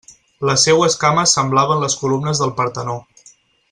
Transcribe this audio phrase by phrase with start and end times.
[0.49, 3.01] Les seues cames semblaven les columnes del Partenó.